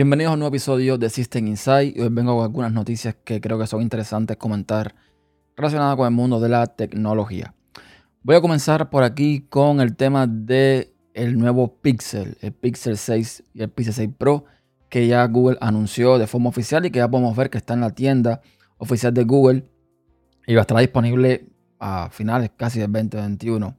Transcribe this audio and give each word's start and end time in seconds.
Bienvenidos 0.00 0.30
a 0.30 0.32
un 0.32 0.38
nuevo 0.38 0.54
episodio 0.54 0.96
de 0.96 1.10
System 1.10 1.48
Insight. 1.48 1.94
Hoy 2.00 2.08
vengo 2.08 2.34
con 2.34 2.44
algunas 2.44 2.72
noticias 2.72 3.16
que 3.22 3.38
creo 3.38 3.58
que 3.58 3.66
son 3.66 3.82
interesantes 3.82 4.38
comentar 4.38 4.94
relacionadas 5.54 5.94
con 5.96 6.06
el 6.06 6.14
mundo 6.14 6.40
de 6.40 6.48
la 6.48 6.68
tecnología. 6.68 7.54
Voy 8.22 8.34
a 8.34 8.40
comenzar 8.40 8.88
por 8.88 9.02
aquí 9.02 9.42
con 9.50 9.78
el 9.82 9.96
tema 9.96 10.26
de 10.26 10.94
nuevo 11.34 11.82
Pixel, 11.82 12.38
el 12.40 12.52
Pixel 12.52 12.96
6 12.96 13.44
y 13.52 13.60
el 13.60 13.68
Pixel 13.68 13.92
6 13.92 14.10
Pro, 14.16 14.46
que 14.88 15.06
ya 15.06 15.22
Google 15.26 15.58
anunció 15.60 16.16
de 16.16 16.26
forma 16.26 16.48
oficial 16.48 16.86
y 16.86 16.90
que 16.90 17.00
ya 17.00 17.10
podemos 17.10 17.36
ver 17.36 17.50
que 17.50 17.58
está 17.58 17.74
en 17.74 17.82
la 17.82 17.90
tienda 17.90 18.40
oficial 18.78 19.12
de 19.12 19.24
Google 19.24 19.66
y 20.46 20.54
va 20.54 20.60
a 20.60 20.62
estar 20.62 20.78
disponible 20.78 21.46
a 21.78 22.08
finales 22.08 22.50
casi 22.56 22.80
del 22.80 22.90
2021. 22.90 23.76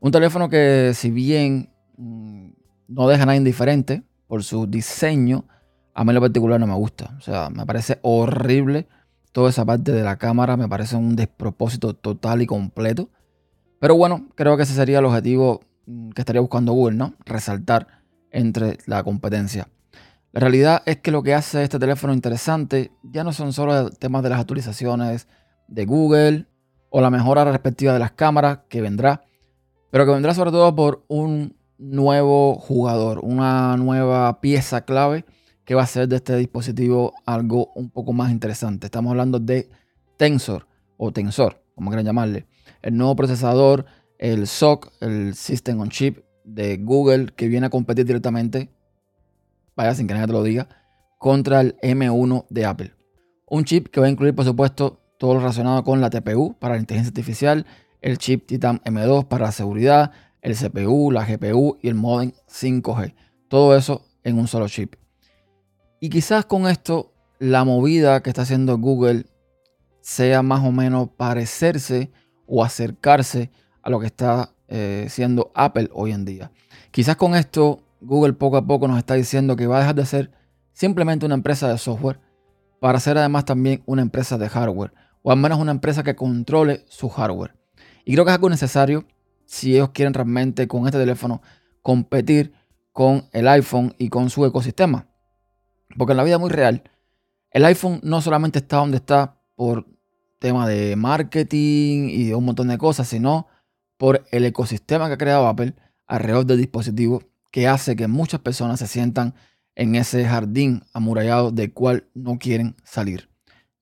Un 0.00 0.12
teléfono 0.12 0.50
que 0.50 0.92
si 0.94 1.10
bien 1.10 1.72
mm, 1.96 2.50
no 2.88 3.08
deja 3.08 3.24
nada 3.24 3.36
indiferente 3.36 4.02
por 4.28 4.44
su 4.44 4.66
diseño, 4.66 5.46
a 5.94 6.04
mí 6.04 6.10
en 6.10 6.14
lo 6.14 6.20
particular 6.20 6.60
no 6.60 6.66
me 6.66 6.74
gusta. 6.74 7.16
O 7.18 7.20
sea, 7.20 7.50
me 7.50 7.66
parece 7.66 7.98
horrible 8.02 8.86
toda 9.32 9.50
esa 9.50 9.64
parte 9.64 9.90
de 9.90 10.04
la 10.04 10.16
cámara, 10.16 10.56
me 10.56 10.68
parece 10.68 10.96
un 10.96 11.16
despropósito 11.16 11.94
total 11.94 12.42
y 12.42 12.46
completo. 12.46 13.10
Pero 13.80 13.96
bueno, 13.96 14.28
creo 14.34 14.56
que 14.56 14.62
ese 14.62 14.74
sería 14.74 15.00
el 15.00 15.04
objetivo 15.04 15.60
mm, 15.86 16.10
que 16.10 16.22
estaría 16.22 16.40
buscando 16.40 16.72
Google, 16.72 16.96
¿no? 16.96 17.14
Resaltar 17.24 17.88
entre 18.30 18.78
la 18.86 19.02
competencia. 19.02 19.68
La 20.32 20.40
realidad 20.40 20.82
es 20.84 20.98
que 20.98 21.10
lo 21.10 21.22
que 21.22 21.34
hace 21.34 21.62
este 21.62 21.78
teléfono 21.78 22.12
interesante 22.12 22.92
ya 23.02 23.24
no 23.24 23.32
son 23.32 23.52
solo 23.52 23.90
temas 23.90 24.22
de 24.22 24.28
las 24.28 24.40
actualizaciones 24.40 25.26
de 25.68 25.86
Google 25.86 26.46
o 26.90 27.00
la 27.00 27.10
mejora 27.10 27.44
respectiva 27.44 27.92
de 27.92 27.98
las 27.98 28.12
cámaras 28.12 28.60
que 28.68 28.80
vendrá, 28.80 29.22
pero 29.90 30.04
que 30.04 30.12
vendrá 30.12 30.34
sobre 30.34 30.50
todo 30.50 30.74
por 30.74 31.04
un 31.08 31.57
nuevo 31.78 32.56
jugador, 32.56 33.20
una 33.22 33.76
nueva 33.76 34.40
pieza 34.40 34.84
clave 34.84 35.24
que 35.64 35.74
va 35.74 35.82
a 35.82 35.84
hacer 35.84 36.08
de 36.08 36.16
este 36.16 36.36
dispositivo 36.36 37.14
algo 37.24 37.72
un 37.74 37.90
poco 37.90 38.12
más 38.12 38.30
interesante. 38.30 38.86
Estamos 38.86 39.10
hablando 39.10 39.38
de 39.38 39.68
Tensor 40.16 40.66
o 40.96 41.12
Tensor, 41.12 41.62
como 41.74 41.90
quieran 41.90 42.06
llamarle, 42.06 42.46
el 42.82 42.96
nuevo 42.96 43.14
procesador, 43.16 43.86
el 44.18 44.46
SOC, 44.46 44.92
el 45.00 45.34
System 45.34 45.80
on 45.80 45.90
Chip 45.90 46.18
de 46.44 46.78
Google 46.78 47.26
que 47.36 47.48
viene 47.48 47.66
a 47.66 47.70
competir 47.70 48.04
directamente 48.04 48.70
vaya 49.78 49.94
sin 49.94 50.08
que 50.08 50.14
nadie 50.14 50.26
te 50.26 50.32
lo 50.32 50.42
diga, 50.42 50.68
contra 51.18 51.60
el 51.60 51.76
M1 51.80 52.46
de 52.50 52.66
Apple. 52.66 52.94
Un 53.46 53.64
chip 53.64 53.86
que 53.88 54.00
va 54.00 54.06
a 54.06 54.10
incluir, 54.10 54.34
por 54.34 54.44
supuesto, 54.44 55.00
todo 55.18 55.34
lo 55.34 55.40
relacionado 55.40 55.84
con 55.84 56.00
la 56.00 56.10
TPU 56.10 56.56
para 56.58 56.74
la 56.74 56.80
inteligencia 56.80 57.10
artificial, 57.10 57.64
el 58.00 58.18
chip 58.18 58.46
Titan 58.46 58.80
M2 58.80 59.28
para 59.28 59.46
la 59.46 59.52
seguridad, 59.52 60.10
el 60.42 60.56
CPU, 60.56 61.10
la 61.10 61.24
GPU 61.24 61.78
y 61.82 61.88
el 61.88 61.94
modem 61.94 62.32
5G. 62.48 63.14
Todo 63.48 63.76
eso 63.76 64.06
en 64.24 64.38
un 64.38 64.48
solo 64.48 64.68
chip. 64.68 64.94
Y 66.00 66.10
quizás 66.10 66.44
con 66.44 66.66
esto 66.66 67.12
la 67.38 67.64
movida 67.64 68.22
que 68.22 68.30
está 68.30 68.42
haciendo 68.42 68.78
Google 68.78 69.26
sea 70.00 70.42
más 70.42 70.64
o 70.64 70.72
menos 70.72 71.08
parecerse 71.16 72.10
o 72.46 72.64
acercarse 72.64 73.50
a 73.82 73.90
lo 73.90 74.00
que 74.00 74.06
está 74.06 74.52
eh, 74.68 75.06
siendo 75.08 75.50
Apple 75.54 75.90
hoy 75.92 76.12
en 76.12 76.24
día. 76.24 76.50
Quizás 76.90 77.16
con 77.16 77.34
esto 77.34 77.82
Google 78.00 78.32
poco 78.32 78.56
a 78.56 78.66
poco 78.66 78.88
nos 78.88 78.98
está 78.98 79.14
diciendo 79.14 79.56
que 79.56 79.66
va 79.66 79.76
a 79.76 79.80
dejar 79.80 79.94
de 79.94 80.06
ser 80.06 80.30
simplemente 80.72 81.26
una 81.26 81.34
empresa 81.34 81.68
de 81.68 81.78
software 81.78 82.20
para 82.80 83.00
ser 83.00 83.18
además 83.18 83.44
también 83.44 83.82
una 83.86 84.02
empresa 84.02 84.38
de 84.38 84.48
hardware, 84.48 84.92
o 85.22 85.32
al 85.32 85.38
menos 85.38 85.58
una 85.58 85.72
empresa 85.72 86.02
que 86.04 86.14
controle 86.14 86.84
su 86.88 87.08
hardware. 87.08 87.56
Y 88.04 88.12
creo 88.12 88.24
que 88.24 88.30
es 88.30 88.36
algo 88.36 88.48
necesario 88.48 89.04
si 89.48 89.74
ellos 89.74 89.90
quieren 89.94 90.12
realmente 90.12 90.68
con 90.68 90.84
este 90.84 90.98
teléfono 90.98 91.40
competir 91.80 92.52
con 92.92 93.28
el 93.32 93.48
iPhone 93.48 93.94
y 93.96 94.10
con 94.10 94.28
su 94.28 94.44
ecosistema. 94.44 95.08
Porque 95.96 96.12
en 96.12 96.18
la 96.18 96.24
vida 96.24 96.36
muy 96.36 96.50
real, 96.50 96.82
el 97.50 97.64
iPhone 97.64 97.98
no 98.02 98.20
solamente 98.20 98.58
está 98.58 98.76
donde 98.76 98.98
está 98.98 99.40
por 99.56 99.86
tema 100.38 100.68
de 100.68 100.96
marketing 100.96 102.10
y 102.10 102.24
de 102.26 102.34
un 102.34 102.44
montón 102.44 102.68
de 102.68 102.76
cosas, 102.76 103.08
sino 103.08 103.46
por 103.96 104.26
el 104.32 104.44
ecosistema 104.44 105.08
que 105.08 105.14
ha 105.14 105.18
creado 105.18 105.48
Apple 105.48 105.74
alrededor 106.06 106.44
del 106.44 106.58
dispositivo 106.58 107.22
que 107.50 107.66
hace 107.66 107.96
que 107.96 108.06
muchas 108.06 108.40
personas 108.40 108.78
se 108.78 108.86
sientan 108.86 109.34
en 109.74 109.94
ese 109.94 110.26
jardín 110.26 110.84
amurallado 110.92 111.52
del 111.52 111.72
cual 111.72 112.06
no 112.12 112.38
quieren 112.38 112.76
salir. 112.84 113.30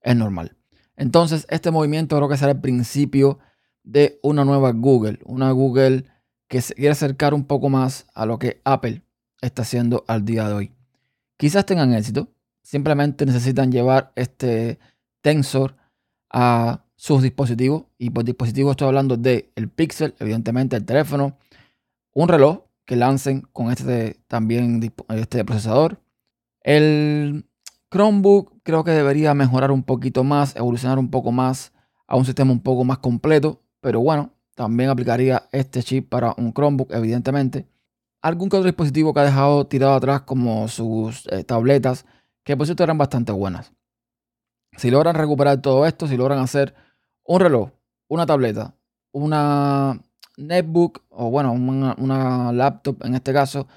Es 0.01 0.15
normal. 0.15 0.57
Entonces, 0.97 1.45
este 1.51 1.73
movimiento 1.73 2.17
creo 2.17 2.29
que 2.29 2.37
será 2.37 2.53
el 2.53 2.61
principio 2.61 3.41
de 3.87 4.19
una 4.23 4.45
nueva 4.45 4.73
Google, 4.73 5.21
una 5.25 5.51
Google 5.53 6.05
que 6.49 6.61
se 6.61 6.75
quiere 6.75 6.91
acercar 6.91 7.33
un 7.33 7.45
poco 7.45 7.71
más 7.71 8.07
a 8.15 8.27
lo 8.27 8.39
que 8.39 8.61
Apple 8.65 9.03
está 9.41 9.63
haciendo 9.63 10.05
al 10.09 10.25
día 10.25 10.49
de 10.49 10.55
hoy. 10.55 10.73
Quizás 11.39 11.65
tengan 11.65 11.95
éxito, 11.95 12.29
simplemente 12.63 13.25
necesitan 13.25 13.73
llevar 13.73 14.13
este 14.17 14.79
Tensor 15.23 15.77
a 16.31 16.85
sus 16.97 17.23
dispositivos 17.23 17.85
y 17.99 18.11
por 18.11 18.25
dispositivo 18.25 18.73
estoy 18.73 18.89
hablando 18.89 19.17
de 19.17 19.53
el 19.55 19.69
Pixel, 19.69 20.15
evidentemente 20.19 20.77
el 20.77 20.85
teléfono, 20.85 21.39
un 22.13 22.29
reloj 22.29 22.65
que 22.85 22.97
lancen 22.97 23.43
con 23.53 23.71
este 23.71 24.21
también 24.27 24.81
este 25.11 25.45
procesador. 25.45 26.01
El 26.63 27.47
Chromebook 27.91 28.63
creo 28.63 28.83
que 28.83 28.93
debería 28.93 29.35
mejorar 29.35 29.71
un 29.71 29.83
poquito 29.83 30.25
más, 30.25 30.57
evolucionar 30.57 30.99
un 30.99 31.11
poco 31.11 31.31
más 31.33 31.73
a 32.09 32.17
un 32.17 32.25
sistema 32.25 32.53
un 32.53 32.61
poco 32.61 32.85
más 32.85 32.99
completo, 32.99 33.63
pero 33.81 34.01
bueno, 34.01 34.33
también 34.57 34.89
aplicaría 34.91 35.49
este 35.53 35.83
chip 35.83 36.09
para 36.09 36.35
un 36.39 36.53
Chromebook, 36.53 36.91
evidentemente. 36.93 37.69
Algún 38.23 38.49
que 38.49 38.57
otro 38.57 38.67
dispositivo 38.67 39.13
que 39.13 39.21
ha 39.21 39.25
dejado 39.25 39.67
tirado 39.67 39.95
atrás, 39.95 40.23
como 40.23 40.67
sus 40.69 41.27
eh, 41.29 41.45
tabletas, 41.45 42.07
que 42.43 42.57
por 42.57 42.67
cierto 42.67 42.83
eran 42.83 42.99
bastante 42.99 43.33
buenas. 43.33 43.73
Si 44.77 44.91
logran 44.91 45.15
recuperar 45.15 45.61
todo 45.61 45.87
esto, 45.87 46.09
si 46.09 46.17
logran 46.17 46.39
hacer 46.39 46.75
un 47.25 47.41
reloj, 47.41 47.71
una 48.09 48.27
tableta, 48.27 48.75
una 49.13 50.01
netbook 50.39 51.03
o 51.11 51.31
bueno, 51.31 51.53
una, 51.53 52.53
laptop 52.53 53.05
en 53.05 53.15
este 53.15 53.33
caso, 53.33 53.69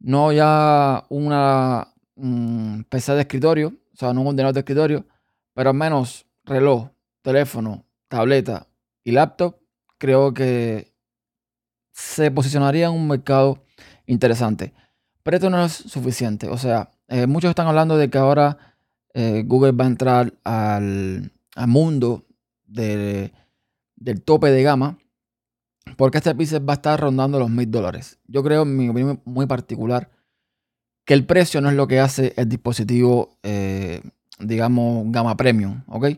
no 0.00 0.32
ya 0.32 1.04
una 1.08 1.88
mm, 2.16 2.82
PC 2.90 3.14
de 3.14 3.20
escritorio, 3.22 3.68
o 3.68 3.96
sea, 3.96 4.12
no 4.12 4.20
un 4.20 4.28
ordenador 4.28 4.54
de 4.54 4.60
escritorio, 4.60 5.06
pero 5.54 5.70
al 5.70 5.76
menos 5.76 6.26
reloj, 6.44 6.88
teléfono, 7.22 7.84
tableta 8.08 8.67
y 9.08 9.10
laptop, 9.10 9.56
creo 9.96 10.34
que 10.34 10.92
se 11.94 12.30
posicionaría 12.30 12.88
en 12.88 12.92
un 12.92 13.08
mercado 13.08 13.64
interesante. 14.04 14.74
Pero 15.22 15.38
esto 15.38 15.48
no 15.48 15.64
es 15.64 15.72
suficiente. 15.72 16.46
O 16.48 16.58
sea, 16.58 16.90
eh, 17.08 17.26
muchos 17.26 17.48
están 17.48 17.68
hablando 17.68 17.96
de 17.96 18.10
que 18.10 18.18
ahora 18.18 18.58
eh, 19.14 19.44
Google 19.46 19.72
va 19.72 19.84
a 19.84 19.88
entrar 19.88 20.34
al, 20.44 21.32
mundo 21.66 22.26
del 22.66 23.32
tope 24.26 24.50
de 24.50 24.62
gama 24.62 24.98
porque 25.96 26.18
este 26.18 26.34
Pixel 26.34 26.68
va 26.68 26.74
a 26.74 26.76
estar 26.76 27.00
rondando 27.00 27.38
los 27.38 27.48
mil 27.48 27.70
dólares. 27.70 28.18
Yo 28.26 28.44
creo, 28.44 28.64
en 28.64 28.76
mi 28.76 28.90
opinión 28.90 29.22
muy 29.24 29.46
particular, 29.46 30.10
que 31.06 31.14
el 31.14 31.24
precio 31.24 31.62
no 31.62 31.70
es 31.70 31.76
lo 31.76 31.88
que 31.88 31.98
hace 31.98 32.34
el 32.36 32.46
dispositivo, 32.46 33.38
eh, 33.42 34.02
digamos, 34.38 35.10
gama 35.10 35.34
premium, 35.34 35.82
¿ok? 35.86 36.08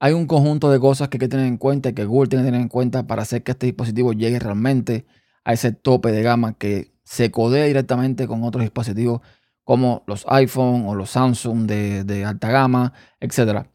Hay 0.00 0.12
un 0.12 0.26
conjunto 0.26 0.70
de 0.70 0.78
cosas 0.78 1.08
que 1.08 1.16
hay 1.16 1.20
que 1.20 1.28
tener 1.28 1.46
en 1.46 1.56
cuenta, 1.56 1.92
que 1.92 2.04
Google 2.04 2.28
tiene 2.28 2.44
que 2.44 2.48
tener 2.48 2.60
en 2.60 2.68
cuenta 2.68 3.06
para 3.06 3.22
hacer 3.22 3.42
que 3.42 3.52
este 3.52 3.66
dispositivo 3.66 4.12
llegue 4.12 4.38
realmente 4.38 5.06
a 5.44 5.52
ese 5.52 5.72
tope 5.72 6.12
de 6.12 6.22
gama 6.22 6.54
que 6.56 6.92
se 7.04 7.30
codea 7.30 7.64
directamente 7.64 8.26
con 8.26 8.44
otros 8.44 8.62
dispositivos 8.62 9.20
como 9.64 10.04
los 10.06 10.24
iPhone 10.28 10.84
o 10.86 10.94
los 10.94 11.10
Samsung 11.10 11.66
de, 11.66 12.04
de 12.04 12.24
alta 12.24 12.50
gama, 12.50 12.92
etc. 13.20 13.66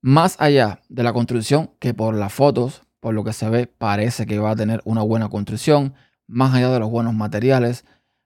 Más 0.00 0.36
allá 0.40 0.80
de 0.88 1.02
la 1.02 1.12
construcción, 1.12 1.70
que 1.80 1.92
por 1.92 2.14
las 2.14 2.32
fotos 2.32 2.82
por 3.00 3.14
lo 3.14 3.24
que 3.24 3.32
se 3.32 3.48
ve, 3.48 3.66
parece 3.66 4.26
que 4.26 4.38
va 4.38 4.52
a 4.52 4.56
tener 4.56 4.80
una 4.84 5.02
buena 5.02 5.28
construcción, 5.28 5.94
más 6.26 6.54
allá 6.54 6.70
de 6.70 6.80
los 6.80 6.90
buenos 6.90 7.14
materiales, 7.14 7.84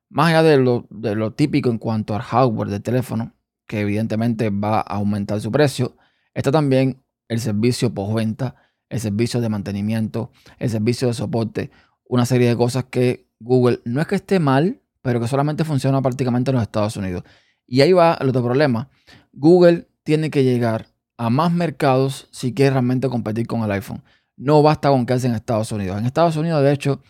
más 0.09 0.29
allá 0.29 0.43
de 0.43 0.59
lo, 0.59 1.33
típico 1.35 1.71
en 1.71 1.79
cuanto 1.79 2.15
al 2.15 2.23
hardware 2.23 2.69
del 2.69 2.83
teléfono, 2.83 3.35
que 3.67 3.81
evidentemente 3.81 4.51
va 4.51 4.81
a 4.81 4.97
aumentar 4.97 5.41
su 5.41 5.51
precio, 5.51 5.97
está 6.35 6.51
también 6.51 7.03
el 7.29 7.41
servicio 7.41 7.93
postventa, 7.93 8.57
el 8.89 9.01
servicio 9.01 9.41
de 9.41 9.49
mantenimiento, 9.49 10.31
el 10.59 10.71
servicio 10.71 11.09
de 11.09 11.15
soporte, 11.15 11.71
una 12.05 12.27
serie 12.27 12.49
de 12.49 12.57
cosas 12.57 12.85
que 12.85 13.27
Google 13.41 13.81
no 13.85 14.01
es 14.01 14.07
que 14.07 14.17
esté 14.17 14.39
mal, 14.39 14.81
pero 15.01 15.21
que 15.21 15.29
solamente 15.29 15.65
funciona 15.65 16.03
prácticamente 16.03 16.51
en 16.51 16.57
los 16.57 16.63
Estados 16.63 16.97
Unidos. 16.97 17.25
Y 17.67 17.81
ahí 17.81 17.93
va 17.93 18.19
el 18.21 18.29
otro 18.29 18.43
problema. 18.43 18.91
Google 19.33 19.89
tiene 20.03 20.31
que 20.31 20.45
llegar 20.45 20.89
a 21.17 21.31
más 21.31 21.53
mercados 21.53 22.29
si 22.31 22.53
quiere 22.53 22.73
realmente 22.73 23.09
competir 23.09 23.47
con 23.47 23.63
el 23.63 23.71
iPhone 23.73 24.03
no 24.37 24.63
basta 24.63 24.91
con 24.91 25.07
quedarse 25.07 25.29
en 25.29 25.35
Estados 25.35 25.73
Unidos. 25.73 25.99
En 25.99 26.07
Estados 26.07 26.37
Unidos, 26.37 26.63
de 26.63 26.73
hecho, 26.73 27.01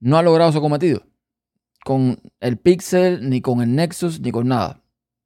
no 0.00 0.18
ha 0.18 0.22
logrado 0.22 0.52
su 0.52 0.60
cometido. 0.60 1.02
Con 1.84 2.20
el 2.40 2.58
Pixel, 2.58 3.28
ni 3.28 3.40
con 3.40 3.62
el 3.62 3.74
Nexus, 3.74 4.20
ni 4.20 4.30
con 4.30 4.48
nada. 4.48 4.82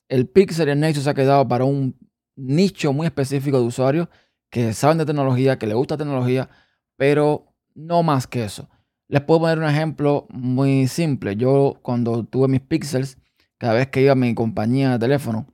El 0.08 0.28
Pixel 0.28 0.68
y 0.68 0.70
el 0.72 0.80
Nexus 0.80 1.04
se 1.04 1.10
ha 1.10 1.14
quedado 1.14 1.46
para 1.48 1.64
un 1.64 1.96
nicho 2.36 2.92
muy 2.92 3.06
específico 3.06 3.58
de 3.58 3.66
usuarios 3.66 4.08
que 4.50 4.72
saben 4.72 4.98
de 4.98 5.06
tecnología, 5.06 5.58
que 5.58 5.66
les 5.66 5.76
gusta 5.76 5.96
tecnología, 5.96 6.48
pero 6.96 7.52
no 7.74 8.02
más 8.02 8.26
que 8.26 8.44
eso. 8.44 8.68
Les 9.08 9.22
puedo 9.22 9.40
poner 9.40 9.58
un 9.58 9.64
ejemplo 9.64 10.26
muy 10.30 10.86
simple. 10.88 11.36
Yo 11.36 11.78
cuando 11.82 12.24
tuve 12.24 12.48
mis 12.48 12.60
pixels, 12.60 13.18
cada 13.58 13.74
vez 13.74 13.88
que 13.88 14.02
iba 14.02 14.12
a 14.12 14.16
mi 14.16 14.34
compañía 14.34 14.92
de 14.92 14.98
teléfono 14.98 15.46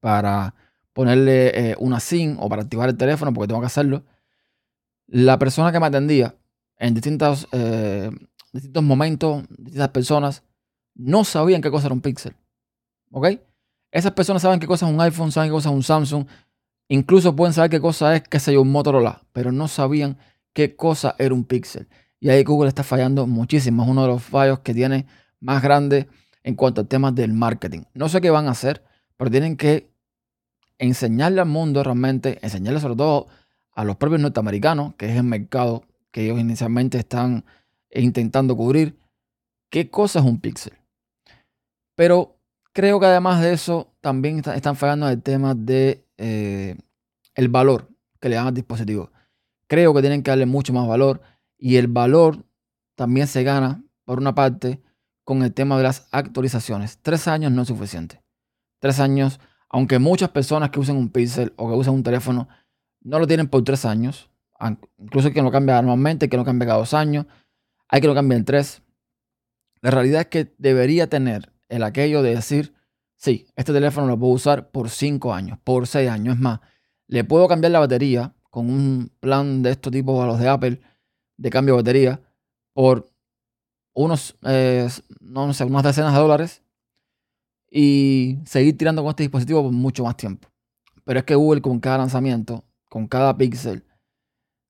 para 0.00 0.54
ponerle 0.92 1.70
eh, 1.70 1.76
una 1.78 2.00
SIM 2.00 2.36
o 2.40 2.48
para 2.48 2.62
activar 2.62 2.88
el 2.88 2.96
teléfono, 2.96 3.32
porque 3.32 3.48
tengo 3.48 3.60
que 3.60 3.66
hacerlo, 3.66 4.04
la 5.06 5.38
persona 5.38 5.72
que 5.72 5.80
me 5.80 5.86
atendía 5.86 6.34
en 6.76 6.94
distintos, 6.94 7.48
eh, 7.52 8.10
distintos 8.52 8.82
momentos, 8.82 9.44
distintas 9.48 9.90
personas, 9.90 10.42
no 10.94 11.24
sabían 11.24 11.62
qué 11.62 11.70
cosa 11.70 11.86
era 11.86 11.94
un 11.94 12.00
pixel. 12.00 12.34
¿Ok? 13.10 13.28
Esas 13.90 14.12
personas 14.12 14.42
saben 14.42 14.60
qué 14.60 14.66
cosa 14.66 14.86
es 14.86 14.92
un 14.92 15.00
iPhone, 15.00 15.32
saben 15.32 15.48
qué 15.48 15.52
cosa 15.52 15.70
es 15.70 15.74
un 15.74 15.82
Samsung, 15.82 16.26
incluso 16.88 17.34
pueden 17.34 17.52
saber 17.52 17.70
qué 17.70 17.80
cosa 17.80 18.14
es, 18.16 18.22
qué 18.22 18.38
sé 18.38 18.52
yo, 18.52 18.62
un 18.62 18.70
Motorola, 18.70 19.22
pero 19.32 19.52
no 19.52 19.68
sabían 19.68 20.18
qué 20.52 20.76
cosa 20.76 21.14
era 21.18 21.34
un 21.34 21.44
pixel. 21.44 21.88
Y 22.20 22.30
ahí 22.30 22.42
Google 22.44 22.68
está 22.68 22.82
fallando 22.82 23.26
muchísimo. 23.26 23.84
Es 23.84 23.88
uno 23.88 24.02
de 24.02 24.08
los 24.08 24.22
fallos 24.22 24.60
que 24.60 24.74
tiene 24.74 25.06
más 25.40 25.62
grande 25.62 26.08
en 26.42 26.54
cuanto 26.54 26.80
a 26.80 26.84
temas 26.84 27.14
del 27.14 27.32
marketing. 27.32 27.82
No 27.94 28.08
sé 28.08 28.20
qué 28.20 28.30
van 28.30 28.48
a 28.48 28.50
hacer, 28.50 28.82
pero 29.16 29.30
tienen 29.30 29.56
que 29.56 29.90
enseñarle 30.78 31.40
al 31.40 31.48
mundo 31.48 31.82
realmente, 31.82 32.38
enseñarle 32.42 32.80
sobre 32.80 32.96
todo 32.96 33.28
a 33.72 33.84
los 33.84 33.96
propios 33.96 34.20
norteamericanos, 34.20 34.94
que 34.96 35.10
es 35.10 35.16
el 35.16 35.24
mercado 35.24 35.84
que 36.10 36.24
ellos 36.24 36.40
inicialmente 36.40 36.98
están 36.98 37.44
intentando 37.90 38.56
cubrir, 38.56 38.98
qué 39.70 39.90
cosa 39.90 40.18
es 40.20 40.24
un 40.24 40.40
pixel. 40.40 40.72
Pero 41.94 42.37
creo 42.78 43.00
que 43.00 43.06
además 43.06 43.40
de 43.40 43.52
eso, 43.52 43.92
también 44.00 44.38
están 44.38 44.76
fallando 44.76 45.08
el 45.08 45.20
tema 45.20 45.56
de 45.56 46.06
eh, 46.16 46.76
valor 47.48 47.88
que 48.20 48.28
le 48.28 48.36
dan 48.36 48.46
al 48.46 48.54
dispositivo. 48.54 49.10
Creo 49.66 49.92
que 49.92 50.00
tienen 50.00 50.22
que 50.22 50.30
darle 50.30 50.46
mucho 50.46 50.72
más 50.72 50.86
valor 50.86 51.20
y 51.58 51.74
el 51.74 51.88
valor 51.88 52.44
también 52.94 53.26
se 53.26 53.42
gana, 53.42 53.82
por 54.04 54.20
una 54.20 54.36
parte, 54.36 54.80
con 55.24 55.42
el 55.42 55.52
tema 55.52 55.76
de 55.76 55.82
las 55.82 56.06
actualizaciones. 56.12 57.00
Tres 57.02 57.26
años 57.26 57.50
no 57.50 57.62
es 57.62 57.68
suficiente. 57.68 58.22
Tres 58.78 59.00
años, 59.00 59.40
aunque 59.68 59.98
muchas 59.98 60.28
personas 60.28 60.70
que 60.70 60.78
usan 60.78 60.98
un 60.98 61.08
Pixel 61.08 61.54
o 61.56 61.68
que 61.68 61.74
usan 61.74 61.94
un 61.94 62.04
teléfono 62.04 62.48
no 63.00 63.18
lo 63.18 63.26
tienen 63.26 63.48
por 63.48 63.64
tres 63.64 63.86
años, 63.86 64.30
incluso 64.98 65.32
que 65.32 65.42
lo 65.42 65.50
cambia 65.50 65.78
anualmente, 65.78 66.28
que 66.28 66.36
lo 66.36 66.44
cambia 66.44 66.68
cada 66.68 66.78
dos 66.78 66.94
años, 66.94 67.26
hay 67.88 68.00
que 68.00 68.06
lo 68.06 68.14
cambie 68.14 68.38
en 68.38 68.44
tres. 68.44 68.82
La 69.80 69.90
realidad 69.90 70.20
es 70.20 70.26
que 70.28 70.54
debería 70.58 71.08
tener 71.08 71.57
el 71.68 71.82
aquello 71.82 72.22
de 72.22 72.34
decir, 72.34 72.74
sí, 73.16 73.46
este 73.56 73.72
teléfono 73.72 74.06
lo 74.06 74.18
puedo 74.18 74.32
usar 74.32 74.70
por 74.70 74.90
cinco 74.90 75.34
años, 75.34 75.58
por 75.62 75.86
seis 75.86 76.08
años. 76.08 76.36
Es 76.36 76.40
más, 76.40 76.60
le 77.06 77.24
puedo 77.24 77.48
cambiar 77.48 77.72
la 77.72 77.80
batería 77.80 78.34
con 78.50 78.70
un 78.70 79.10
plan 79.20 79.62
de 79.62 79.70
estos 79.70 79.92
tipos 79.92 80.22
a 80.22 80.26
los 80.26 80.38
de 80.38 80.48
Apple 80.48 80.80
de 81.36 81.50
cambio 81.50 81.74
de 81.74 81.82
batería 81.82 82.20
por 82.72 83.10
unos, 83.94 84.36
eh, 84.42 84.88
no 85.20 85.52
sé, 85.52 85.64
unas 85.64 85.82
decenas 85.82 86.12
de 86.12 86.20
dólares 86.20 86.62
y 87.70 88.38
seguir 88.46 88.76
tirando 88.76 89.02
con 89.02 89.10
este 89.10 89.24
dispositivo 89.24 89.62
por 89.62 89.72
mucho 89.72 90.04
más 90.04 90.16
tiempo. 90.16 90.48
Pero 91.04 91.20
es 91.20 91.24
que 91.24 91.34
Google 91.34 91.62
con 91.62 91.80
cada 91.80 91.98
lanzamiento, 91.98 92.64
con 92.88 93.06
cada 93.06 93.36
pixel, 93.36 93.84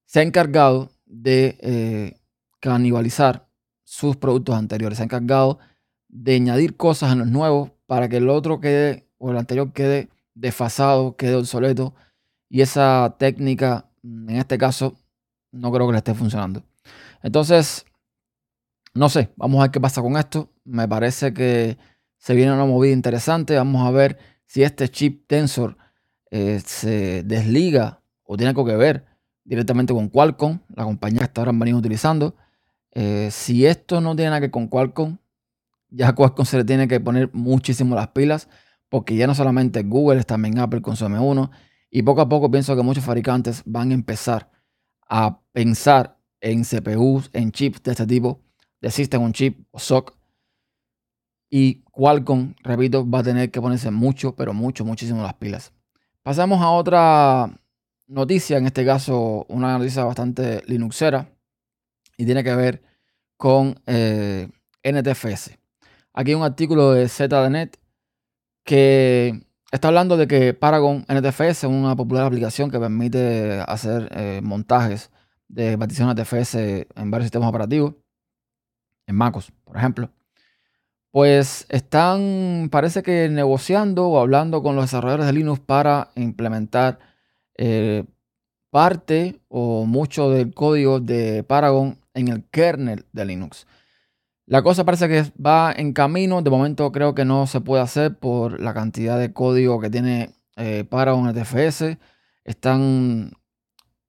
se 0.05 0.19
ha 0.19 0.23
encargado 0.23 0.91
de 1.05 1.57
eh, 1.61 2.19
canibalizar 2.59 3.47
sus 3.83 4.15
productos 4.17 4.55
anteriores. 4.55 4.97
Se 4.97 5.03
ha 5.03 5.05
encargado 5.05 5.59
de 6.09 6.35
añadir 6.35 6.75
cosas 6.75 7.13
en 7.13 7.19
los 7.19 7.27
nuevos 7.27 7.71
para 7.87 8.09
que 8.09 8.17
el 8.17 8.29
otro 8.29 8.59
quede, 8.59 9.07
o 9.17 9.31
el 9.31 9.37
anterior 9.37 9.71
quede 9.71 10.09
desfasado, 10.35 11.15
quede 11.15 11.35
obsoleto. 11.35 11.93
Y 12.49 12.61
esa 12.61 13.15
técnica, 13.19 13.89
en 14.03 14.31
este 14.31 14.57
caso, 14.57 14.95
no 15.51 15.71
creo 15.71 15.87
que 15.87 15.93
le 15.93 15.99
esté 15.99 16.13
funcionando. 16.13 16.63
Entonces, 17.23 17.85
no 18.93 19.09
sé, 19.09 19.31
vamos 19.35 19.59
a 19.59 19.63
ver 19.63 19.71
qué 19.71 19.79
pasa 19.79 20.01
con 20.01 20.17
esto. 20.17 20.49
Me 20.65 20.87
parece 20.87 21.33
que 21.33 21.77
se 22.17 22.33
viene 22.33 22.53
una 22.53 22.65
movida 22.65 22.91
interesante. 22.91 23.55
Vamos 23.55 23.87
a 23.87 23.91
ver 23.91 24.17
si 24.45 24.63
este 24.63 24.89
chip 24.89 25.27
Tensor 25.27 25.77
eh, 26.31 26.61
se 26.65 27.23
desliga 27.23 28.01
o 28.23 28.35
tiene 28.35 28.49
algo 28.49 28.65
que 28.65 28.75
ver 28.75 29.05
directamente 29.43 29.93
con 29.93 30.09
Qualcomm, 30.09 30.59
la 30.75 30.83
compañía 30.83 31.19
que 31.19 31.25
hasta 31.25 31.41
ahora 31.41 31.49
han 31.49 31.59
venido 31.59 31.77
utilizando. 31.77 32.35
Eh, 32.91 33.29
si 33.31 33.65
esto 33.65 34.01
no 34.01 34.15
tiene 34.15 34.29
nada 34.29 34.39
que 34.39 34.47
ver 34.47 34.51
con 34.51 34.67
Qualcomm, 34.67 35.17
ya 35.89 36.13
Qualcomm 36.13 36.45
se 36.45 36.57
le 36.57 36.63
tiene 36.65 36.87
que 36.87 36.99
poner 36.99 37.29
muchísimo 37.33 37.95
las 37.95 38.09
pilas, 38.09 38.47
porque 38.89 39.15
ya 39.15 39.27
no 39.27 39.35
solamente 39.35 39.83
Google, 39.83 40.23
también 40.23 40.59
Apple 40.59 40.81
con 40.81 40.95
su 40.95 41.05
M1, 41.05 41.49
y 41.91 42.03
poco 42.03 42.21
a 42.21 42.29
poco 42.29 42.51
pienso 42.51 42.75
que 42.75 42.83
muchos 42.83 43.03
fabricantes 43.03 43.63
van 43.65 43.91
a 43.91 43.93
empezar 43.93 44.51
a 45.07 45.41
pensar 45.51 46.19
en 46.41 46.63
CPUs, 46.63 47.29
en 47.33 47.51
chips 47.51 47.81
de 47.83 47.91
este 47.91 48.05
tipo, 48.05 48.41
de 48.81 48.91
System 48.91 49.23
on 49.23 49.33
Chip 49.33 49.65
o 49.71 49.79
SOC. 49.79 50.15
Y 51.49 51.81
Qualcomm, 51.91 52.53
repito, 52.63 53.09
va 53.09 53.19
a 53.19 53.23
tener 53.23 53.49
que 53.49 53.59
ponerse 53.59 53.89
mucho, 53.89 54.35
pero 54.35 54.53
mucho, 54.53 54.85
muchísimo 54.85 55.23
las 55.23 55.33
pilas. 55.33 55.73
Pasamos 56.21 56.61
a 56.61 56.69
otra 56.69 57.59
noticia, 58.07 58.57
en 58.57 58.67
este 58.67 58.85
caso 58.85 59.45
una 59.49 59.77
noticia 59.77 60.03
bastante 60.03 60.61
linuxera, 60.67 61.27
y 62.17 62.25
tiene 62.25 62.43
que 62.43 62.53
ver 62.53 62.83
con 63.37 63.79
eh, 63.87 64.47
NTFS. 64.83 65.58
Aquí 66.19 66.31
hay 66.31 66.35
un 66.35 66.43
artículo 66.43 66.91
de 66.91 67.07
ZDNet 67.07 67.79
que 68.65 69.41
está 69.71 69.87
hablando 69.87 70.17
de 70.17 70.27
que 70.27 70.53
Paragon 70.53 71.05
NTFS 71.07 71.49
es 71.49 71.63
una 71.63 71.95
popular 71.95 72.25
aplicación 72.25 72.69
que 72.69 72.77
permite 72.77 73.61
hacer 73.61 74.09
eh, 74.11 74.41
montajes 74.43 75.11
de 75.47 75.77
particiones 75.77 76.17
NTFS 76.17 76.55
en 76.93 77.09
varios 77.09 77.27
sistemas 77.27 77.47
operativos, 77.47 77.95
en 79.07 79.15
MacOS, 79.15 79.53
por 79.63 79.77
ejemplo. 79.77 80.11
Pues 81.09 81.65
están, 81.69 82.67
parece 82.69 83.01
que 83.01 83.29
negociando 83.29 84.09
o 84.09 84.19
hablando 84.19 84.61
con 84.61 84.75
los 84.75 84.83
desarrolladores 84.83 85.25
de 85.25 85.31
Linux 85.31 85.61
para 85.61 86.09
implementar 86.15 86.99
eh, 87.57 88.03
parte 88.71 89.39
o 89.47 89.85
mucho 89.85 90.29
del 90.31 90.53
código 90.53 90.99
de 90.99 91.45
Paragon 91.45 91.97
en 92.13 92.27
el 92.27 92.43
kernel 92.43 93.05
de 93.13 93.23
Linux. 93.23 93.65
La 94.49 94.63
cosa 94.63 94.83
parece 94.83 95.07
que 95.07 95.31
va 95.39 95.71
en 95.71 95.93
camino. 95.93 96.41
De 96.41 96.49
momento 96.49 96.91
creo 96.91 97.13
que 97.13 97.23
no 97.23 97.45
se 97.45 97.61
puede 97.61 97.83
hacer 97.83 98.17
por 98.17 98.59
la 98.59 98.73
cantidad 98.73 99.19
de 99.19 99.31
código 99.31 99.79
que 99.79 99.91
tiene 99.91 100.31
eh, 100.55 100.85
Paragon 100.89 101.29
NTFS. 101.29 101.99
Están, 102.45 103.33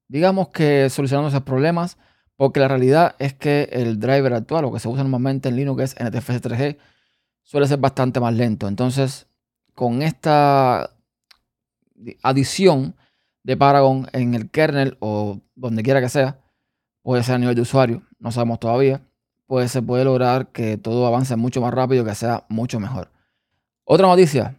digamos 0.09 0.49
que 0.49 0.89
solucionando 0.89 1.29
esos 1.29 1.43
problemas. 1.43 1.99
Porque 2.37 2.59
la 2.59 2.69
realidad 2.69 3.17
es 3.19 3.35
que 3.35 3.69
el 3.71 4.01
driver 4.01 4.33
actual, 4.33 4.65
o 4.65 4.73
que 4.73 4.81
se 4.81 4.89
usa 4.89 5.03
normalmente 5.03 5.51
en 5.51 5.57
Linux, 5.57 5.83
es 5.83 5.97
NTFS 6.01 6.41
3G, 6.41 6.79
suele 7.43 7.67
ser 7.67 7.79
bastante 7.79 8.19
más 8.19 8.33
lento. 8.33 8.67
Entonces, 8.67 9.27
con 9.75 10.01
esta 10.01 10.97
adición 12.23 12.97
de 13.43 13.59
Paragon 13.59 14.09
en 14.15 14.33
el 14.33 14.49
kernel 14.51 14.97
o 15.01 15.43
donde 15.55 15.83
quiera 15.83 16.01
que 16.01 16.09
sea, 16.09 16.41
puede 17.03 17.23
ser 17.25 17.35
a 17.35 17.39
nivel 17.39 17.57
de 17.57 17.61
usuario, 17.61 18.05
no 18.19 18.33
sabemos 18.33 18.59
todavía 18.59 19.03
pues 19.51 19.71
se 19.73 19.83
puede 19.83 20.05
lograr 20.05 20.53
que 20.53 20.77
todo 20.77 21.05
avance 21.09 21.35
mucho 21.35 21.61
más 21.61 21.75
rápido, 21.75 22.05
que 22.05 22.15
sea 22.15 22.45
mucho 22.49 22.79
mejor. 22.79 23.11
Otra 23.83 24.07
noticia, 24.07 24.55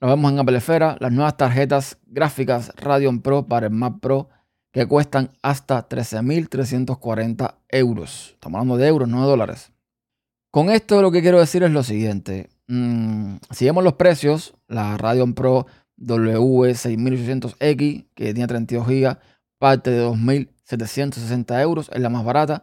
lo 0.00 0.08
vemos 0.08 0.32
en 0.32 0.38
Apple 0.38 0.56
Esfera, 0.56 0.96
las 0.98 1.12
nuevas 1.12 1.36
tarjetas 1.36 1.98
gráficas 2.06 2.72
Radeon 2.76 3.20
Pro 3.20 3.44
para 3.44 3.66
el 3.66 3.72
Mac 3.74 4.00
Pro 4.00 4.30
que 4.72 4.86
cuestan 4.86 5.32
hasta 5.42 5.86
13.340 5.86 7.54
euros. 7.68 8.30
Estamos 8.32 8.60
hablando 8.60 8.78
de 8.78 8.88
euros, 8.88 9.10
no 9.10 9.20
de 9.20 9.28
dólares. 9.28 9.72
Con 10.50 10.70
esto 10.70 11.02
lo 11.02 11.10
que 11.10 11.20
quiero 11.20 11.38
decir 11.38 11.62
es 11.62 11.70
lo 11.70 11.82
siguiente. 11.82 12.48
Mm, 12.66 13.34
si 13.50 13.66
vemos 13.66 13.84
los 13.84 13.96
precios, 13.96 14.54
la 14.68 14.96
Radeon 14.96 15.34
Pro 15.34 15.66
W6800X, 15.98 18.06
que 18.14 18.32
tiene 18.32 18.46
32 18.46 18.86
GB, 18.86 19.18
parte 19.58 19.90
de 19.90 20.02
2.760 20.02 21.60
euros, 21.60 21.90
es 21.92 22.00
la 22.00 22.08
más 22.08 22.24
barata. 22.24 22.62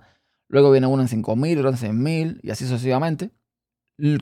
Luego 0.50 0.72
viene 0.72 0.88
uno 0.88 1.02
en 1.02 1.08
5.000, 1.10 1.58
otro 1.58 1.70
en 1.70 1.76
6.000 1.76 2.40
y 2.44 2.52
así 2.52 2.66
sucesivamente. 2.66 3.32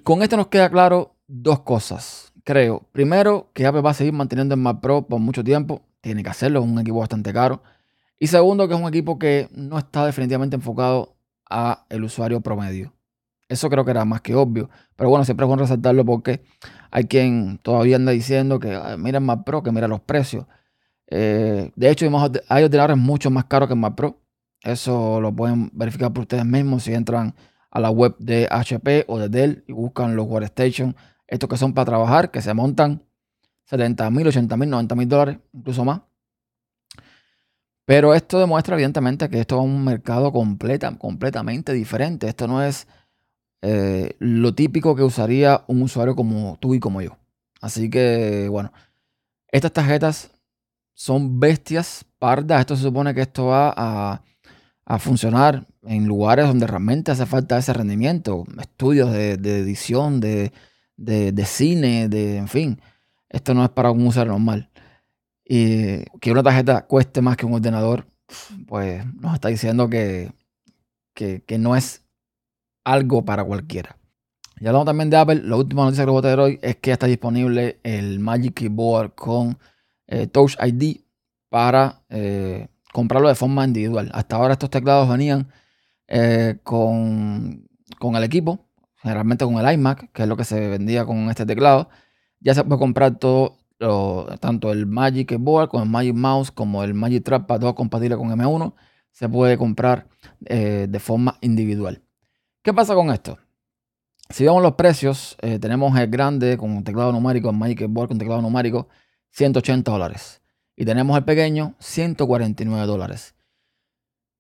Con 0.04 0.22
esto 0.22 0.38
nos 0.38 0.48
queda 0.48 0.70
claro 0.70 1.16
dos 1.28 1.62
cosas, 1.62 2.34
creo. 2.44 2.88
Primero, 2.92 3.52
que 3.54 3.66
Apple 3.66 3.82
va 3.82 3.92
a 3.92 3.94
seguir 3.94 4.14
manteniendo 4.14 4.56
el 4.56 4.62
Mac 4.62 4.80
Pro 4.82 5.08
por 5.08 5.20
mucho 5.20 5.44
tiempo. 5.44 5.82
Tiene 6.02 6.24
que 6.24 6.30
hacerlo, 6.30 6.60
es 6.60 6.66
un 6.66 6.80
equipo 6.80 7.00
bastante 7.00 7.34
caro. 7.34 7.62
Y 8.20 8.28
segundo, 8.28 8.68
que 8.68 8.74
es 8.74 8.80
un 8.80 8.88
equipo 8.88 9.20
que 9.20 9.50
no 9.52 9.78
está 9.78 10.06
definitivamente 10.06 10.56
enfocado 10.56 11.18
a 11.50 11.86
el 11.90 12.04
usuario 12.04 12.42
promedio. 12.42 12.94
Eso 13.48 13.70
creo 13.70 13.86
que 13.86 13.92
era 13.92 14.06
más 14.06 14.22
que 14.22 14.34
obvio. 14.36 14.70
Pero 14.96 15.10
bueno, 15.10 15.26
siempre 15.26 15.46
es 15.46 15.48
bueno 15.48 15.64
resaltarlo 15.64 16.06
porque 16.06 16.44
hay 16.90 17.06
quien 17.06 17.60
todavía 17.62 17.98
anda 17.98 18.12
diciendo 18.12 18.60
que 18.60 18.80
mira 18.98 19.20
el 19.20 19.24
Mac 19.24 19.44
Pro, 19.44 19.62
que 19.62 19.72
mira 19.72 19.88
los 19.88 20.00
precios. 20.02 20.46
Eh, 21.08 21.72
de 21.76 21.90
hecho, 21.90 22.08
hay 22.50 22.64
ordenadores 22.64 22.98
mucho 22.98 23.30
más 23.30 23.46
caros 23.46 23.68
que 23.68 23.74
el 23.74 23.80
Mac 23.80 23.96
Pro. 23.96 24.22
Eso 24.66 25.22
lo 25.22 25.32
pueden 25.32 25.70
verificar 25.74 26.12
por 26.12 26.24
ustedes 26.24 26.44
mismos 26.44 26.84
si 26.84 26.94
entran 26.94 27.36
a 27.70 27.80
la 27.80 27.92
web 27.92 28.16
de 28.18 28.48
HP 28.50 29.06
o 29.08 29.20
de 29.20 29.30
Dell 29.30 29.64
y 29.68 29.74
buscan 29.74 30.16
los 30.16 30.26
Workstation, 30.28 30.96
estos 31.28 31.48
que 31.48 31.58
son 31.58 31.74
para 31.74 31.86
trabajar, 31.86 32.32
que 32.32 32.42
se 32.42 32.54
montan 32.54 33.04
70 33.66 34.10
mil, 34.10 34.28
80 34.28 34.58
mil, 34.58 34.70
90 34.70 34.96
mil 34.96 35.08
dólares, 35.08 35.38
incluso 35.54 35.86
más. 35.86 36.02
Pero 37.86 38.16
esto 38.16 38.40
demuestra 38.40 38.76
evidentemente 38.76 39.30
que 39.30 39.40
esto 39.40 39.58
es 39.58 39.64
un 39.64 39.84
mercado 39.84 40.32
completa, 40.32 40.98
completamente 40.98 41.72
diferente. 41.72 42.28
Esto 42.28 42.48
no 42.48 42.64
es 42.64 42.88
eh, 43.62 44.16
lo 44.18 44.56
típico 44.56 44.96
que 44.96 45.04
usaría 45.04 45.64
un 45.68 45.84
usuario 45.84 46.16
como 46.16 46.58
tú 46.60 46.74
y 46.74 46.80
como 46.80 47.04
yo. 47.04 47.18
Así 47.62 47.92
que, 47.92 48.48
bueno, 48.50 48.74
estas 49.52 49.72
tarjetas 49.74 50.32
son 50.96 51.40
bestias 51.40 52.06
pardas. 52.18 52.62
Esto 52.62 52.76
se 52.76 52.84
supone 52.84 53.14
que 53.14 53.22
esto 53.22 53.48
va 53.48 53.74
a, 53.78 54.24
funcionar 55.00 55.68
en 55.84 56.08
lugares 56.08 56.48
donde 56.48 56.68
realmente 56.68 57.12
hace 57.12 57.26
falta 57.26 57.58
ese 57.58 57.74
rendimiento. 57.74 58.46
Estudios 58.60 59.12
de, 59.12 59.34
edición, 59.34 60.20
de, 60.20 60.52
de, 60.96 61.46
cine, 61.46 62.08
de, 62.08 62.38
en 62.38 62.48
fin. 62.48 62.82
Esto 63.30 63.54
no 63.54 63.64
es 63.64 63.70
para 63.72 63.92
un 63.92 64.06
usuario 64.06 64.34
normal. 64.34 64.70
Y 65.44 66.04
que 66.20 66.32
una 66.32 66.44
tarjeta 66.44 66.86
cueste 66.86 67.22
más 67.22 67.38
que 67.38 67.46
un 67.46 67.54
ordenador, 67.54 68.08
pues 68.68 69.04
nos 69.16 69.34
está 69.34 69.50
diciendo 69.50 69.90
que, 69.90 70.32
que, 71.14 71.58
no 71.58 71.76
es 71.76 72.04
algo 72.84 73.26
para 73.26 73.44
cualquiera. 73.44 73.98
Ya 74.60 74.70
hablamos 74.70 74.86
también 74.86 75.10
de 75.10 75.18
Apple. 75.18 75.42
La 75.44 75.56
última 75.56 75.84
noticia 75.84 76.06
que 76.06 76.12
voy 76.12 76.26
a 76.26 76.42
hoy 76.42 76.60
es 76.62 76.78
que 76.78 76.90
ya 76.90 76.94
está 76.94 77.08
disponible 77.08 77.80
el 77.84 78.20
Magic 78.20 78.54
Keyboard 78.54 79.14
con 79.16 79.58
eh, 80.08 80.28
Touch 80.28 80.56
ID 80.64 81.02
para 81.50 82.04
eh, 82.10 82.68
comprarlo 82.96 83.28
de 83.28 83.36
forma 83.36 83.66
individual. 83.66 84.10
Hasta 84.14 84.38
ahora 84.38 84.54
estos 84.54 84.70
teclados 84.70 85.10
venían 85.10 85.50
eh, 86.08 86.60
con, 86.64 87.68
con, 88.00 88.16
el 88.16 88.24
equipo, 88.24 88.70
generalmente 88.96 89.44
con 89.44 89.56
el 89.58 89.74
iMac, 89.74 90.14
que 90.14 90.24
es 90.24 90.30
lo 90.30 90.38
que 90.38 90.46
se 90.46 90.70
vendía 90.70 91.06
con 91.06 91.30
este 91.30 91.46
teclado. 91.46 91.90
Ya 92.40 92.54
se 92.54 92.64
puede 92.64 92.80
comprar 92.80 93.18
todo, 93.20 93.58
tanto 94.40 94.72
el 94.72 94.86
Magic 94.86 95.28
Keyboard 95.28 95.68
como 95.70 95.84
el 95.84 95.90
Magic 95.90 96.16
Mouse 96.16 96.52
como 96.52 96.86
el 96.86 96.94
Magic 96.94 97.26
Trackpad, 97.26 97.60
todo 97.60 97.76
compatible 97.76 98.16
con 98.16 98.30
M1. 98.30 98.74
Se 99.12 99.28
puede 99.28 99.58
comprar 99.58 100.08
de 100.40 101.00
forma 101.00 101.38
individual. 101.42 102.02
¿Qué 102.62 102.74
pasa 102.74 102.96
con 102.96 103.12
esto? 103.12 103.38
Si 104.30 104.46
vemos 104.46 104.64
los 104.64 104.74
precios, 104.76 105.36
tenemos 105.60 105.98
el 106.00 106.08
grande 106.08 106.58
con 106.58 106.84
teclado 106.86 107.12
numérico, 107.12 107.50
el 107.50 107.58
Magic 107.58 107.80
Keyboard 107.80 108.08
con 108.10 108.18
teclado 108.18 108.42
numérico, 108.42 108.88
180 109.32 109.92
dólares. 109.92 110.42
Y 110.76 110.86
tenemos 110.86 111.18
el 111.18 111.24
pequeño, 111.24 111.76
149 111.80 112.86
dólares. 112.86 113.36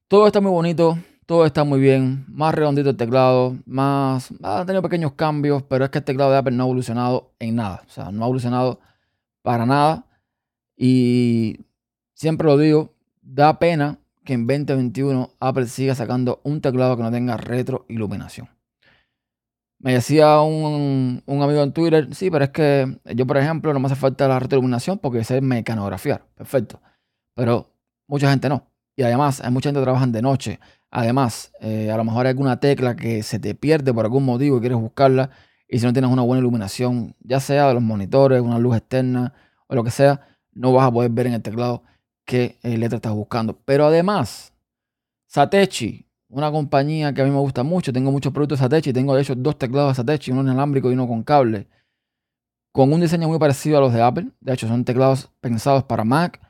Todo 0.08 0.28
está 0.28 0.42
muy 0.42 0.52
bonito, 0.52 0.98
todo 1.26 1.46
está 1.46 1.64
muy 1.64 1.80
bien, 1.80 2.26
más 2.28 2.54
redondito 2.54 2.92
el 2.92 2.98
teclado, 2.98 3.58
más 3.66 4.32
ha 4.44 4.66
tenido 4.66 4.84
pequeños 4.84 5.14
cambios, 5.14 5.64
pero 5.64 5.86
es 5.86 5.92
que 5.92 5.98
el 5.98 6.04
teclado 6.04 6.32
de 6.32 6.38
Apple 6.38 6.56
no 6.56 6.64
ha 6.64 6.68
evolucionado 6.68 7.34
en 7.40 7.56
nada, 7.56 7.84
o 7.88 7.90
sea, 7.90 8.12
no 8.12 8.24
ha 8.24 8.26
evolucionado 8.26 8.80
para 9.42 9.66
nada 9.66 10.06
y 10.78 11.62
siempre 12.14 12.48
lo 12.48 12.58
digo, 12.58 12.94
da 13.22 13.58
pena 13.58 13.98
que 14.24 14.34
en 14.34 14.46
2021 14.46 15.32
Apple 15.40 15.68
siga 15.68 15.96
sacando 15.96 16.42
un 16.44 16.62
teclado 16.62 16.98
que 16.98 17.04
no 17.04 17.12
tenga 17.12 17.38
retroiluminación. 17.38 18.55
Me 19.86 19.94
decía 19.94 20.42
un, 20.42 21.22
amigo 21.28 21.62
en 21.62 21.72
Twitter, 21.72 22.08
sí, 22.16 22.32
pero 22.32 22.46
es 22.46 22.50
que 22.50 22.98
yo, 23.14 23.28
por 23.28 23.38
ejemplo, 23.38 23.72
no 23.72 23.80
me 23.80 23.86
hace 23.86 23.96
falta 23.96 24.28
la 24.28 24.40
retroiluminación 24.40 24.98
porque 24.98 25.24
sé 25.24 25.42
mecanografiar. 25.42 26.26
Perfecto. 26.34 26.82
Pero 27.36 27.72
mucha 28.08 28.28
gente 28.32 28.50
no. 28.50 28.68
Y 28.96 29.04
además, 29.04 29.42
hay 29.42 29.52
mucha 29.52 29.70
gente 29.70 29.80
que 29.80 29.84
trabaja 29.84 30.08
de 30.08 30.24
noche. 30.24 30.60
Además, 30.90 31.52
eh, 31.62 31.92
a 31.92 31.98
lo 31.98 32.04
mejor 32.04 32.26
hay 32.26 32.32
alguna 32.32 32.60
tecla 32.60 32.96
que 32.96 33.22
se 33.22 33.38
te 33.38 33.54
pierde 33.54 33.94
por 33.94 34.06
algún 34.06 34.26
motivo 34.26 34.58
y 34.58 34.60
quieres 34.60 34.80
buscarla. 34.80 35.30
Y 35.68 35.78
si 35.78 35.86
no 35.86 35.94
tienes 35.94 36.10
una 36.10 36.24
buena 36.24 36.40
iluminación, 36.40 37.16
ya 37.20 37.40
sea 37.40 37.68
de 37.68 37.76
los 37.76 37.84
monitores, 37.84 38.42
una 38.42 38.58
luz 38.58 38.78
externa 38.78 39.34
o 39.68 39.76
lo 39.76 39.84
que 39.84 39.92
sea, 39.92 40.20
no 40.52 40.74
vas 40.74 40.88
a 40.88 40.92
poder 40.92 41.12
ver 41.12 41.28
en 41.28 41.34
el 41.34 41.44
teclado 41.44 41.84
qué 42.26 42.58
eh, 42.64 42.76
letra 42.80 42.96
estás 42.96 43.14
buscando. 43.14 43.56
Pero 43.66 43.86
además, 43.86 44.52
Satechi 45.28 46.05
una 46.30 46.52
compañía 46.52 47.14
que 47.14 47.22
a 47.22 47.26
mí 47.26 47.32
me 47.32 47.40
gusta 47.40 47.64
mucho. 47.64 47.94
Tengo 47.94 48.12
muchos 48.12 48.34
productos 48.34 48.60
Satechi. 48.60 48.94
Tengo 48.94 49.16
de 49.16 49.22
hecho 49.22 49.36
dos 49.36 49.58
teclados 49.58 49.98
Satechi, 49.98 50.32
uno 50.32 50.42
inalámbrico 50.42 50.90
y 50.90 50.94
uno 50.94 51.08
con 51.08 51.24
cable. 51.24 51.68
Con 52.72 52.92
un 52.92 53.02
diseño 53.02 53.28
muy 53.28 53.40
parecido 53.40 53.78
a 53.78 53.82
los 53.82 53.94
de 53.94 54.02
Apple. 54.02 54.32
De 54.42 54.54
hecho, 54.54 54.68
son 54.68 54.84
teclados 54.84 55.32
pensados 55.40 55.84
para 55.84 56.04
Mac. 56.04 56.42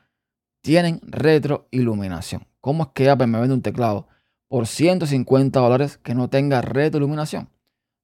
Tienen 0.60 1.00
retroiluminación. 1.02 2.46
¿Cómo 2.60 2.84
es 2.84 2.88
que 2.94 3.08
Apple 3.08 3.28
me 3.28 3.38
vende 3.38 3.54
un 3.54 3.62
teclado 3.62 4.08
por 4.48 4.66
150 4.66 5.60
dólares 5.60 5.98
que 5.98 6.14
no 6.14 6.28
tenga 6.28 6.62
retroiluminación? 6.62 7.48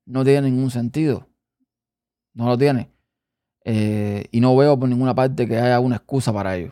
No 0.06 0.24
tiene 0.24 0.50
ningún 0.50 0.70
sentido. 0.70 1.28
No 2.34 2.46
lo 2.46 2.56
tiene. 2.56 2.90
Eh, 3.64 4.26
y 4.30 4.40
no 4.40 4.56
veo 4.56 4.78
por 4.78 4.88
ninguna 4.88 5.14
parte 5.14 5.48
que 5.48 5.58
haya 5.58 5.80
una 5.80 5.96
excusa 5.96 6.32
para 6.32 6.56
ello. 6.56 6.70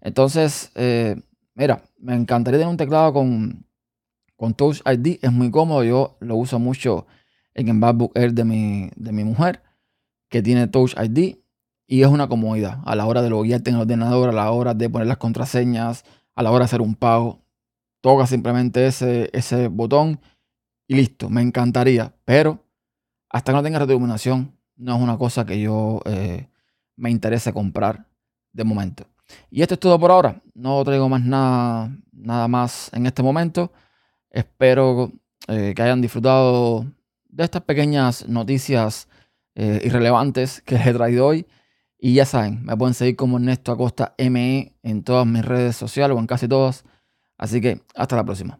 Entonces, 0.00 0.70
eh, 0.76 1.20
mira, 1.54 1.82
me 1.98 2.14
encantaría 2.14 2.58
tener 2.58 2.70
un 2.70 2.76
teclado 2.76 3.12
con 3.12 3.66
con 4.36 4.54
Touch 4.54 4.80
ID 4.86 5.18
es 5.22 5.32
muy 5.32 5.50
cómodo. 5.50 5.82
Yo 5.84 6.16
lo 6.20 6.36
uso 6.36 6.58
mucho 6.58 7.06
en 7.54 7.68
el 7.68 7.74
MacBook 7.74 8.12
Air 8.14 8.32
de 8.32 8.44
mi, 8.44 8.90
de 8.96 9.12
mi 9.12 9.24
mujer, 9.24 9.62
que 10.28 10.42
tiene 10.42 10.68
Touch 10.68 10.94
ID. 10.98 11.36
Y 11.88 12.02
es 12.02 12.08
una 12.08 12.28
comodidad 12.28 12.80
a 12.84 12.96
la 12.96 13.06
hora 13.06 13.22
de 13.22 13.30
loguearte 13.30 13.70
en 13.70 13.76
el 13.76 13.82
ordenador, 13.82 14.28
a 14.28 14.32
la 14.32 14.50
hora 14.50 14.74
de 14.74 14.90
poner 14.90 15.06
las 15.06 15.18
contraseñas, 15.18 16.04
a 16.34 16.42
la 16.42 16.50
hora 16.50 16.60
de 16.60 16.64
hacer 16.66 16.80
un 16.80 16.94
pago. 16.94 17.42
Toca 18.00 18.26
simplemente 18.26 18.86
ese, 18.86 19.30
ese 19.32 19.68
botón 19.68 20.20
y 20.88 20.96
listo. 20.96 21.30
Me 21.30 21.42
encantaría. 21.42 22.14
Pero 22.24 22.64
hasta 23.30 23.52
que 23.52 23.56
no 23.56 23.62
tenga 23.62 23.78
retroiluminación, 23.78 24.56
no 24.76 24.96
es 24.96 25.02
una 25.02 25.16
cosa 25.16 25.46
que 25.46 25.60
yo 25.60 26.00
eh, 26.04 26.48
me 26.96 27.10
interese 27.10 27.52
comprar 27.52 28.06
de 28.52 28.64
momento. 28.64 29.06
Y 29.50 29.62
esto 29.62 29.74
es 29.74 29.80
todo 29.80 29.98
por 29.98 30.10
ahora. 30.10 30.42
No 30.54 30.82
traigo 30.84 31.08
más 31.08 31.22
nada, 31.22 31.90
nada 32.12 32.48
más 32.48 32.90
en 32.92 33.06
este 33.06 33.22
momento. 33.22 33.72
Espero 34.30 35.12
eh, 35.48 35.72
que 35.74 35.82
hayan 35.82 36.00
disfrutado 36.00 36.86
de 37.28 37.44
estas 37.44 37.62
pequeñas 37.62 38.28
noticias 38.28 39.08
eh, 39.54 39.80
irrelevantes 39.84 40.60
que 40.62 40.76
les 40.76 40.86
he 40.86 40.92
traído 40.92 41.26
hoy. 41.26 41.46
Y 41.98 42.14
ya 42.14 42.26
saben, 42.26 42.64
me 42.64 42.76
pueden 42.76 42.94
seguir 42.94 43.16
como 43.16 43.38
Ernesto 43.38 43.72
Acosta 43.72 44.14
ME 44.18 44.74
en 44.82 45.02
todas 45.02 45.26
mis 45.26 45.44
redes 45.44 45.76
sociales 45.76 46.16
o 46.16 46.20
en 46.20 46.26
casi 46.26 46.46
todas. 46.46 46.84
Así 47.38 47.60
que 47.60 47.80
hasta 47.94 48.16
la 48.16 48.24
próxima. 48.24 48.58